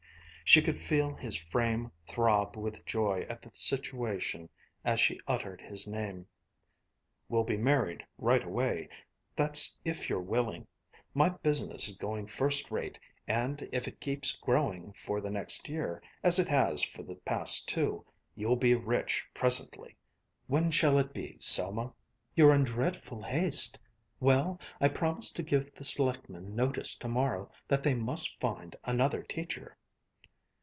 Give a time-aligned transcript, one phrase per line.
[0.43, 4.49] She could feel his frame throb with joy at the situation
[4.83, 6.27] as she uttered his name.
[7.29, 8.89] "We'll be married right away.
[9.33, 10.67] That's if you're willing.
[11.13, 16.03] My business is going first rate and, if it keeps growing for the next year
[16.21, 18.05] as it has for the past two,
[18.35, 19.95] you'll be rich presently.
[20.47, 21.93] When shall it be, Selma?"
[22.35, 23.79] "You're in dreadful haste.
[24.19, 29.23] Well, I'll promise to give the selectmen notice to morrow that they must find another
[29.23, 29.77] teacher."